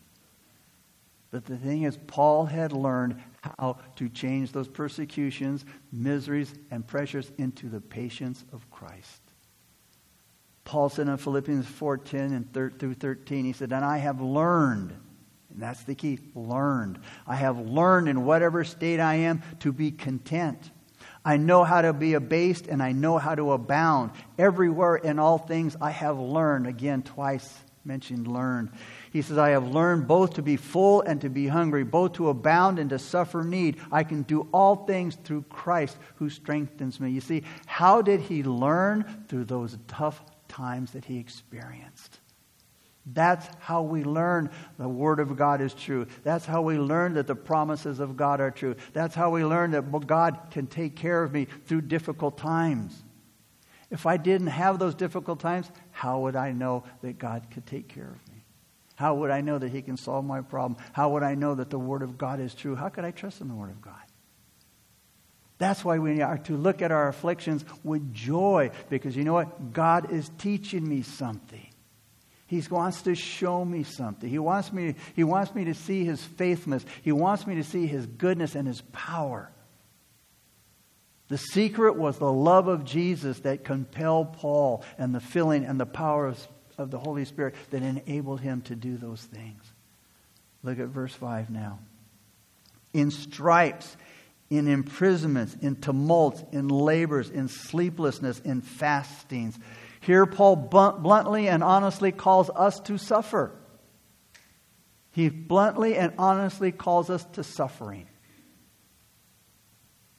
[1.30, 7.32] But the thing is, Paul had learned how to change those persecutions, miseries, and pressures
[7.38, 9.22] into the patience of Christ.
[10.64, 14.92] Paul said in Philippians 4:10 and 13, through 13, he said, "And I have learned,
[15.50, 17.00] and that's the key, learned.
[17.26, 20.72] I have learned in whatever state I am to be content."
[21.24, 24.12] I know how to be abased and I know how to abound.
[24.38, 26.68] Everywhere in all things I have learned.
[26.68, 28.70] Again, twice mentioned learned.
[29.12, 32.30] He says, I have learned both to be full and to be hungry, both to
[32.30, 33.78] abound and to suffer need.
[33.92, 37.12] I can do all things through Christ who strengthens me.
[37.12, 39.26] You see, how did he learn?
[39.28, 42.21] Through those tough times that he experienced.
[43.06, 46.06] That's how we learn the Word of God is true.
[46.24, 48.76] That's how we learn that the promises of God are true.
[48.94, 53.04] That's how we learn that God can take care of me through difficult times.
[53.90, 57.88] If I didn't have those difficult times, how would I know that God could take
[57.88, 58.46] care of me?
[58.96, 60.80] How would I know that He can solve my problem?
[60.94, 62.76] How would I know that the Word of God is true?
[62.76, 63.96] How could I trust in the Word of God?
[65.58, 69.74] That's why we are to look at our afflictions with joy because you know what?
[69.74, 71.71] God is teaching me something.
[72.52, 74.30] He wants to show me something.
[74.30, 76.86] He wants me, he wants me to see his faithfulness.
[77.02, 79.50] He wants me to see his goodness and his power.
[81.30, 85.86] The secret was the love of Jesus that compelled Paul and the filling and the
[85.86, 86.46] power of,
[86.78, 89.64] of the Holy Spirit that enabled him to do those things.
[90.62, 91.80] Look at verse 5 now.
[92.92, 93.96] In stripes,
[94.50, 99.58] in imprisonments, in tumults, in labors, in sleeplessness, in fastings
[100.02, 103.52] here, Paul bluntly and honestly calls us to suffer.
[105.12, 108.08] He bluntly and honestly calls us to suffering.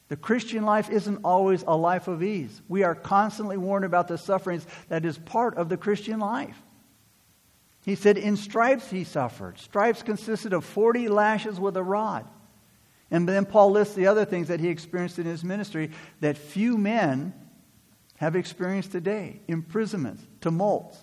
[0.06, 2.62] The Christian life isn't always a life of ease.
[2.68, 6.62] We are constantly warned about the sufferings that is part of the Christian life.
[7.84, 9.58] He said, In stripes he suffered.
[9.58, 12.28] Stripes consisted of 40 lashes with a rod.
[13.10, 15.90] And then Paul lists the other things that he experienced in his ministry
[16.20, 17.34] that few men
[18.22, 20.96] have experienced today imprisonments, tumults,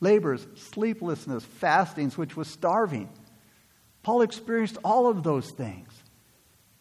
[0.00, 3.08] labors, sleeplessness, fastings, which was starving.
[4.02, 5.88] Paul experienced all of those things.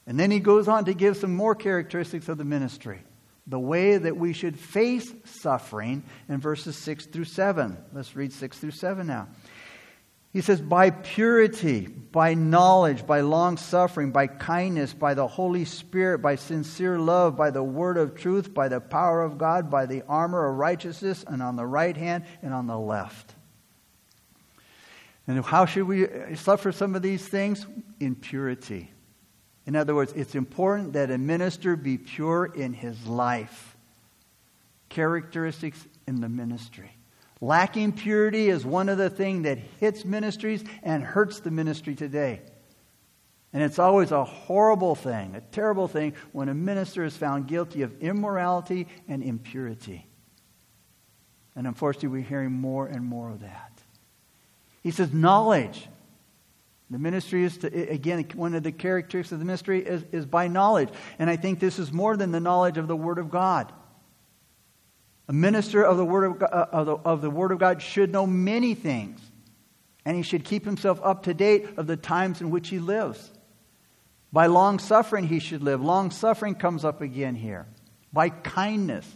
[0.08, 3.04] And then he goes on to give some more characteristics of the ministry.
[3.46, 7.78] The way that we should face suffering in verses 6 through 7.
[7.94, 9.28] Let's read 6 through 7 now.
[10.36, 16.20] He says, by purity, by knowledge, by long suffering, by kindness, by the Holy Spirit,
[16.20, 20.04] by sincere love, by the word of truth, by the power of God, by the
[20.10, 23.34] armor of righteousness, and on the right hand and on the left.
[25.26, 27.66] And how should we suffer some of these things?
[28.02, 28.92] In purity.
[29.66, 33.78] In other words, it's important that a minister be pure in his life.
[34.90, 36.92] Characteristics in the ministry.
[37.46, 42.42] Lacking purity is one of the things that hits ministries and hurts the ministry today.
[43.54, 47.84] And it's always a horrible thing, a terrible thing, when a minister is found guilty
[47.84, 50.08] of immorality and impurity.
[51.56, 53.80] And unfortunately, we're hearing more and more of that.
[54.82, 55.88] He says, knowledge.
[56.90, 60.48] The ministry is, to, again, one of the characteristics of the ministry is, is by
[60.48, 60.90] knowledge.
[61.20, 63.72] And I think this is more than the knowledge of the Word of God.
[65.28, 67.82] A minister of the, Word of, God, uh, of, the, of the Word of God
[67.82, 69.20] should know many things,
[70.06, 73.32] and he should keep himself up to date of the times in which he lives.
[74.32, 75.82] By long suffering, he should live.
[75.82, 77.68] Long suffering comes up again here.
[78.12, 79.10] By kindness.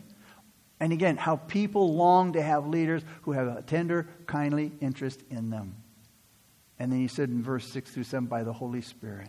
[0.80, 5.50] And again, how people long to have leaders who have a tender, kindly interest in
[5.50, 5.76] them.
[6.80, 9.28] And then he said in verse 6 through 7, by the Holy Spirit.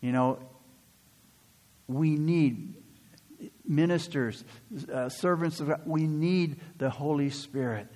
[0.00, 0.40] You know,
[1.86, 2.74] we need
[3.68, 4.44] ministers,
[4.92, 7.86] uh, servants of God, we need the Holy Spirit.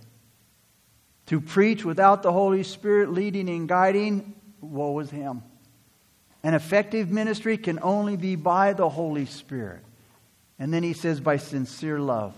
[1.26, 5.42] To preach without the Holy Spirit leading and guiding, woe is him.
[6.42, 9.82] An effective ministry can only be by the Holy Spirit.
[10.58, 12.34] And then he says, by sincere love.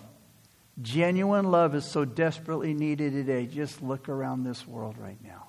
[0.80, 3.46] Genuine love is so desperately needed today.
[3.46, 5.48] Just look around this world right now.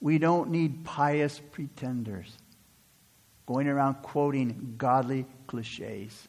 [0.00, 2.36] We don't need pious pretenders
[3.50, 6.28] going around quoting godly cliches.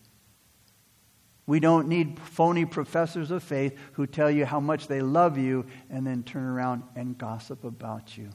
[1.46, 5.68] We don't need phony professors of faith who tell you how much they love you
[5.92, 8.32] and then turn around and gossip about you.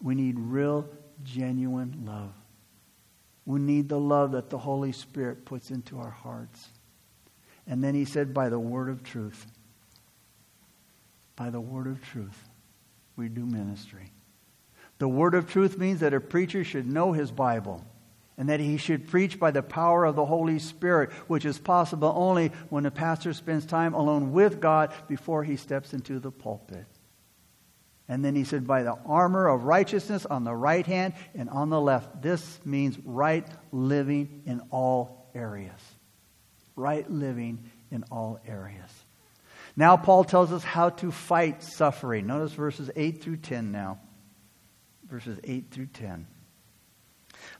[0.00, 0.88] We need real,
[1.24, 2.32] genuine love.
[3.44, 6.68] We need the love that the Holy Spirit puts into our hearts.
[7.66, 9.48] And then he said, by the word of truth.
[11.34, 12.48] By the word of truth,
[13.16, 14.12] we do ministry.
[15.00, 17.82] The word of truth means that a preacher should know his Bible
[18.36, 22.12] and that he should preach by the power of the Holy Spirit, which is possible
[22.14, 26.84] only when a pastor spends time alone with God before he steps into the pulpit.
[28.08, 31.70] And then he said, by the armor of righteousness on the right hand and on
[31.70, 32.20] the left.
[32.20, 35.80] This means right living in all areas.
[36.76, 38.90] Right living in all areas.
[39.76, 42.26] Now, Paul tells us how to fight suffering.
[42.26, 43.98] Notice verses 8 through 10 now
[45.10, 46.26] verses 8 through 10.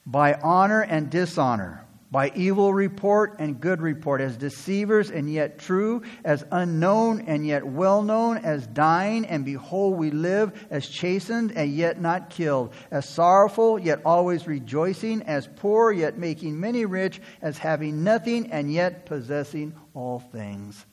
[0.06, 6.02] By honor and dishonor, by evil report and good report, as deceivers and yet true,
[6.24, 11.72] as unknown and yet well known, as dying and behold we live, as chastened and
[11.72, 17.58] yet not killed, as sorrowful yet always rejoicing, as poor yet making many rich, as
[17.58, 20.86] having nothing and yet possessing all things.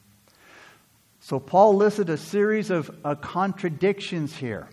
[1.20, 4.70] So Paul listed a series of uh, contradictions here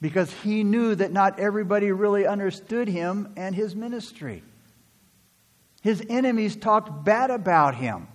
[0.00, 4.42] because he knew that not everybody really understood him and his ministry.
[5.82, 8.08] His enemies talked bad about him.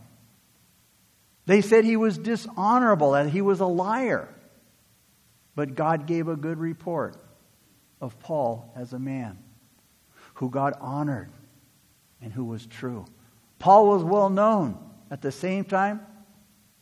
[1.45, 4.29] They said he was dishonorable, and he was a liar.
[5.55, 7.15] But God gave a good report
[8.01, 9.39] of Paul as a man
[10.35, 11.29] who God honored
[12.21, 13.05] and who was true.
[13.57, 14.77] Paul was well known.
[15.11, 16.01] At the same time,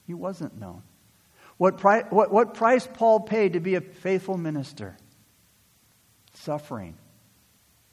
[0.05, 0.83] he wasn't known.
[1.57, 4.95] What, pri- what, what price Paul paid to be a faithful minister?
[6.33, 6.95] Suffering,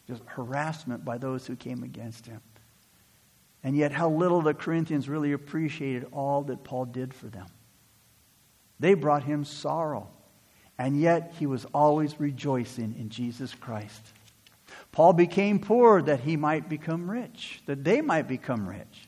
[0.06, 2.40] just harassment by those who came against him.
[3.62, 7.46] And yet, how little the Corinthians really appreciated all that Paul did for them.
[8.78, 10.10] They brought him sorrow,
[10.76, 14.02] and yet he was always rejoicing in Jesus Christ.
[14.92, 19.03] Paul became poor that he might become rich, that they might become rich.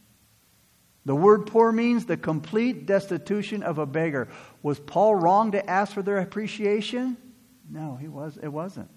[1.07, 4.27] The word poor means the complete destitution of a beggar.
[4.63, 7.17] Was Paul wrong to ask for their appreciation?
[7.71, 8.91] No, he was, it wasn't.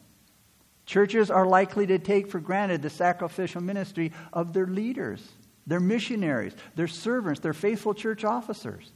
[0.88, 5.24] Churches are likely to take for granted the sacrificial ministry of their leaders,
[5.68, 8.91] their missionaries, their servants, their faithful church officers.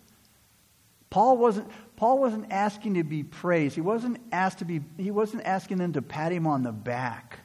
[1.12, 3.76] Paul wasn't, Paul wasn't asking to be praised.
[3.76, 7.42] He wasn't, asked to be, he wasn't asking them to pat him on the back.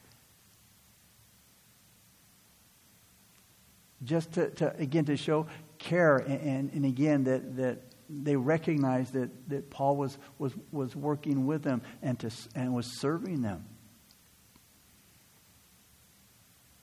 [4.05, 5.46] Just to, to, again to show
[5.78, 7.78] care and, and, and, again that, that
[8.09, 12.86] they recognized that, that Paul was, was, was working with them and, to, and was
[13.01, 13.64] serving them.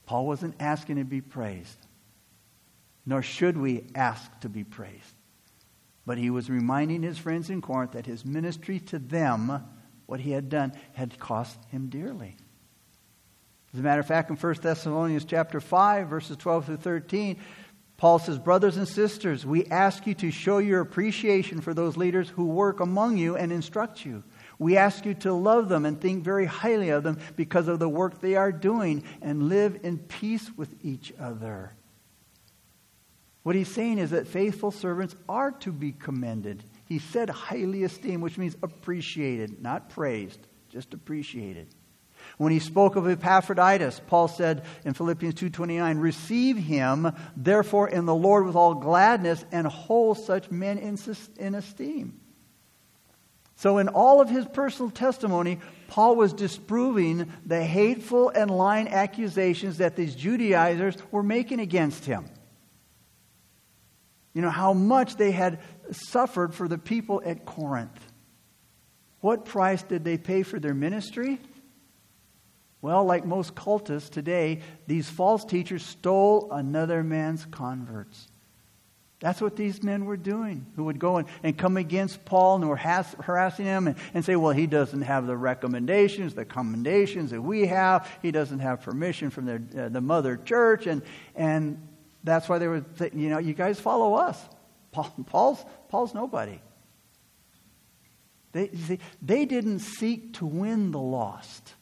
[0.05, 1.78] Paul wasn't asking to be praised,
[3.05, 5.16] nor should we ask to be praised.
[6.05, 9.63] But he was reminding his friends in Corinth that his ministry to them,
[10.05, 12.38] what he had done, had cost him dearly.
[13.76, 17.36] As a matter of fact, in 1 Thessalonians chapter 5, verses 12 through 13,
[17.97, 22.30] Paul says, Brothers and sisters, we ask you to show your appreciation for those leaders
[22.30, 24.23] who work among you and instruct you.
[24.59, 27.89] We ask you to love them and think very highly of them because of the
[27.89, 31.73] work they are doing and live in peace with each other.
[33.43, 36.63] What he's saying is that faithful servants are to be commended.
[36.86, 41.67] He said highly esteemed, which means appreciated, not praised, just appreciated.
[42.38, 48.15] When he spoke of Epaphroditus, Paul said in Philippians 2:29, "Receive him therefore in the
[48.15, 50.97] Lord with all gladness and hold such men in,
[51.38, 52.19] in esteem."
[53.55, 59.77] So in all of his personal testimony, Paul was disproving the hateful and lying accusations
[59.77, 62.25] that these Judaizers were making against him.
[64.33, 65.59] You know how much they had
[65.91, 67.97] suffered for the people at Corinth.
[69.21, 71.39] What price did they pay for their ministry?
[72.86, 78.27] Well, like most cultists today, these false teachers stole another man's converts.
[79.19, 82.69] That's what these men were doing, who would go and, and come against Paul and
[82.69, 87.31] were has, harassing him and, and say, well, he doesn't have the recommendations, the commendations
[87.31, 88.07] that we have.
[88.21, 90.86] He doesn't have permission from their, uh, the mother church.
[90.86, 91.01] And,
[91.36, 91.81] and
[92.23, 94.39] that's why they were, saying, you know, you guys follow us.
[94.91, 96.61] Paul, Paul's, Paul's nobody.
[98.51, 101.73] They, see, they didn't seek to win the lost.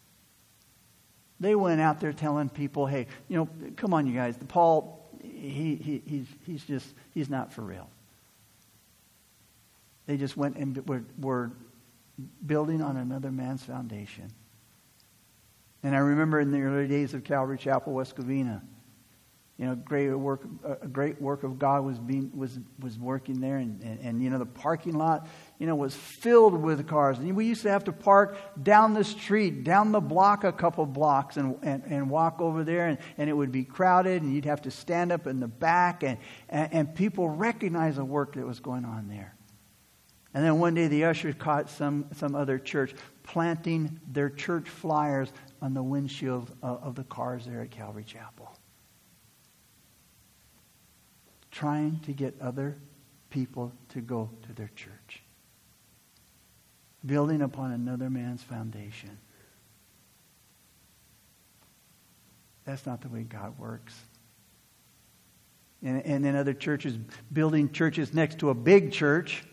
[1.39, 4.37] They went out there telling people, hey, you know, come on, you guys.
[4.47, 7.89] Paul, he, he, he's, he's just, he's not for real.
[10.05, 11.51] They just went and were, were
[12.45, 14.31] building on another man's foundation.
[15.81, 18.61] And I remember in the early days of Calvary Chapel, West Covina,
[19.57, 20.41] you know, great work,
[20.81, 24.31] a great work of God was being was was working there, and, and, and, you
[24.31, 25.27] know the parking lot,
[25.59, 27.19] you know, was filled with cars.
[27.19, 30.83] And we used to have to park down the street, down the block, a couple
[30.87, 34.45] blocks, and and, and walk over there, and, and it would be crowded, and you'd
[34.45, 36.17] have to stand up in the back, and,
[36.49, 39.35] and and people recognized the work that was going on there.
[40.33, 45.31] And then one day the ushers caught some some other church planting their church flyers
[45.61, 48.51] on the windshield of, of the cars there at Calvary Chapel
[51.53, 52.75] trying to get other
[53.29, 55.21] people to go to their church,
[57.05, 59.17] building upon another man's foundation.
[62.65, 63.93] That's not the way God works.
[65.83, 66.97] And, and then other churches
[67.31, 69.43] building churches next to a big church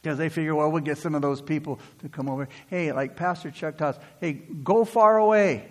[0.00, 2.48] because they figure, well, we'll get some of those people to come over.
[2.68, 5.70] Hey, like Pastor Chuck us, hey, go far away.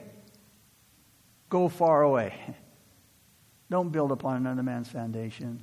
[1.49, 2.35] Go far away.
[3.73, 5.59] Don't build upon another man's foundation.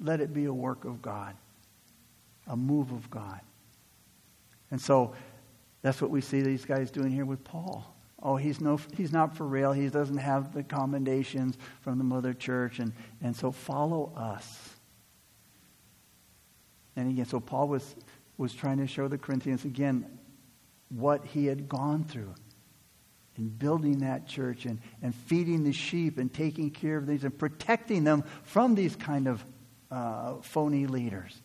[0.00, 1.36] Let it be a work of God,
[2.48, 3.38] a move of God.
[4.72, 5.14] And so
[5.80, 7.94] that's what we see these guys doing here with Paul.
[8.20, 9.70] Oh, he's, no, he's not for real.
[9.70, 12.80] He doesn't have the commendations from the mother church.
[12.80, 12.92] And,
[13.22, 14.74] and so follow us.
[16.96, 17.94] And again, so Paul was,
[18.38, 20.18] was trying to show the Corinthians again
[20.88, 22.34] what he had gone through
[23.38, 27.36] in building that church and, and feeding the sheep and taking care of these and
[27.36, 29.44] protecting them from these kind of
[29.90, 31.40] uh, phony leaders.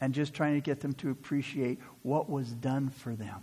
[0.00, 3.42] And just trying to get them to appreciate what was done for them.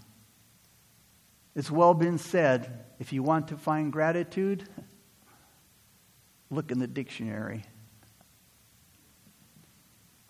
[1.55, 4.67] It's well been said if you want to find gratitude,
[6.49, 7.63] look in the dictionary.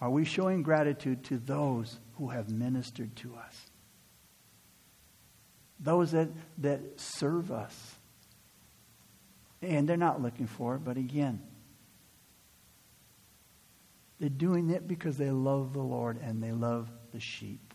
[0.02, 3.65] Are we showing gratitude to those who have ministered to us?
[5.80, 7.96] Those that, that serve us.
[9.62, 11.42] And they're not looking for it, but again,
[14.20, 17.74] they're doing it because they love the Lord and they love the sheep.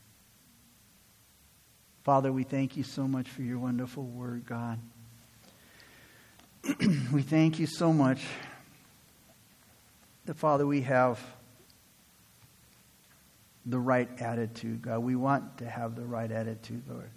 [2.03, 4.79] Father, we thank you so much for your wonderful word, God.
[7.13, 8.23] we thank you so much
[10.25, 11.21] that, Father, we have
[13.67, 15.01] the right attitude, God.
[15.01, 17.11] We want to have the right attitude, Lord.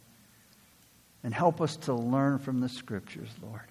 [1.24, 3.62] And help us to learn from the scriptures, Lord.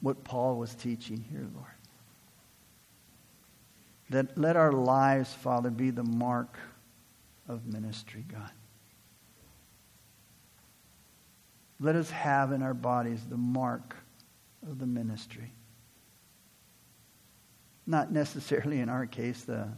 [0.00, 1.66] What Paul was teaching here, Lord.
[4.10, 6.58] That let our lives, Father, be the mark
[7.48, 8.50] of ministry, God.
[11.80, 13.96] Let us have in our bodies the mark
[14.68, 15.52] of the ministry.
[17.86, 19.68] Not necessarily in our case the,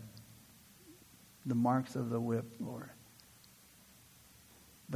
[1.47, 2.91] the marks of the whip, Lord,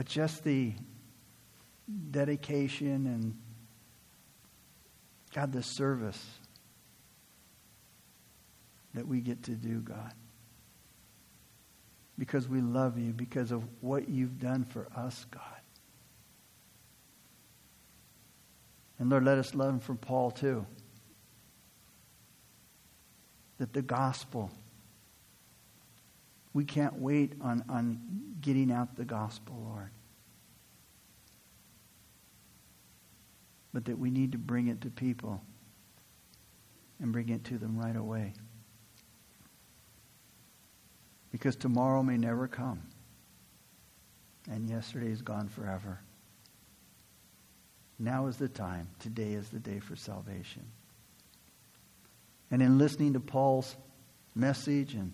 [0.03, 0.73] but just the
[2.11, 3.39] dedication and,
[5.33, 6.21] God, the service
[8.95, 10.13] that we get to do, God.
[12.19, 15.61] Because we love you, because of what you've done for us, God.
[18.99, 20.67] And Lord, let us learn from Paul too.
[23.59, 24.51] That the gospel,
[26.55, 28.01] we can't wait on, on
[28.41, 29.91] getting out the gospel, Lord.
[33.73, 35.41] But that we need to bring it to people
[37.01, 38.35] and bring it to them right away
[41.33, 42.83] because tomorrow may never come.
[44.51, 46.01] And yesterday is gone forever.
[47.99, 48.89] Now is the time.
[49.01, 50.65] Today is the day for salvation.
[52.51, 53.77] And in listening to Paul's
[54.35, 55.13] message and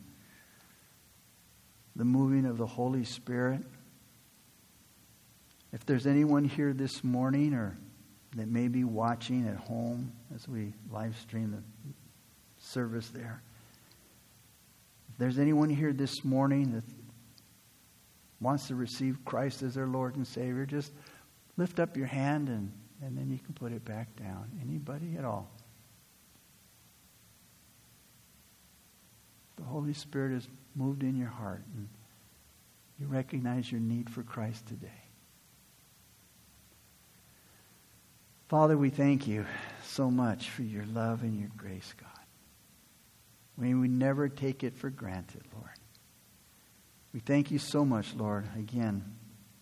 [1.99, 3.61] the moving of the Holy Spirit,
[5.73, 7.77] if there's anyone here this morning or
[8.37, 11.95] that may be watching at home as we live stream the
[12.65, 13.43] service there,
[15.11, 16.85] if there's anyone here this morning that
[18.41, 20.93] wants to receive Christ as their Lord and Savior, just
[21.57, 22.73] lift up your hand and,
[23.03, 24.49] and then you can put it back down.
[24.63, 25.51] Anybody at all?
[29.69, 31.89] Holy Spirit has moved in your heart and
[32.99, 34.89] you recognize your need for Christ today.
[38.49, 39.45] Father, we thank you
[39.85, 42.09] so much for your love and your grace, God.
[43.57, 45.69] May we never take it for granted, Lord.
[47.13, 49.05] We thank you so much, Lord, again,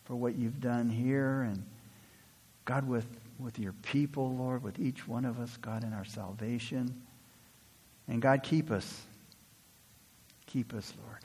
[0.05, 1.65] for what you've done here and
[2.65, 3.07] God with,
[3.39, 7.03] with your people, Lord, with each one of us, God, in our salvation.
[8.09, 9.03] And God, keep us.
[10.57, 11.21] Keep us, Lord.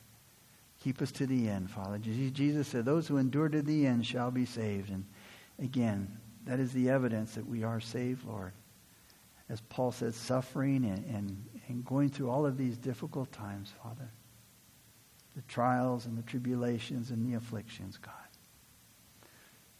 [0.83, 1.97] Keep us to the end, Father.
[1.99, 4.89] Jesus said, Those who endure to the end shall be saved.
[4.89, 5.05] And
[5.57, 8.51] again, that is the evidence that we are saved, Lord
[9.51, 14.09] as Paul said, suffering and, and, and going through all of these difficult times, Father.
[15.35, 18.13] The trials and the tribulations and the afflictions, God.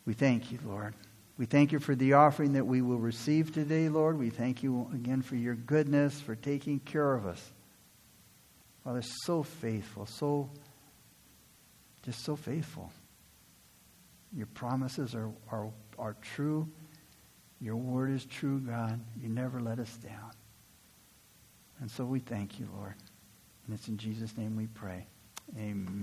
[0.06, 0.94] We thank you, Lord.
[1.38, 4.20] We thank you for the offering that we will receive today, Lord.
[4.20, 7.42] We thank you again for your goodness, for taking care of us.
[8.84, 10.50] Father, so faithful, so,
[12.04, 12.92] just so faithful.
[14.34, 15.70] Your promises are, are,
[16.00, 16.68] are true
[17.62, 19.00] your word is true, God.
[19.22, 20.32] You never let us down.
[21.80, 22.96] And so we thank you, Lord.
[23.66, 25.06] And it's in Jesus' name we pray.
[25.56, 26.02] Amen.